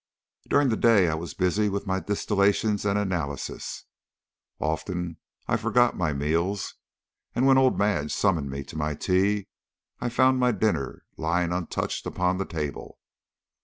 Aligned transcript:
During 0.49 0.69
the 0.69 0.77
day 0.77 1.09
I 1.09 1.13
was 1.13 1.35
busy 1.35 1.69
with 1.69 1.85
my 1.85 1.99
distillations 1.99 2.85
and 2.85 2.97
analyses. 2.97 3.83
Often 4.59 5.17
I 5.47 5.57
forgot 5.57 5.95
my 5.95 6.11
meals, 6.11 6.73
and 7.35 7.45
when 7.45 7.59
old 7.59 7.77
Madge 7.77 8.11
summoned 8.11 8.49
me 8.49 8.63
to 8.63 8.75
my 8.75 8.95
tea 8.95 9.47
I 9.99 10.09
found 10.09 10.39
my 10.39 10.53
dinner 10.53 11.03
lying 11.17 11.53
untouched 11.53 12.07
upon 12.07 12.39
the 12.39 12.45
table. 12.45 12.97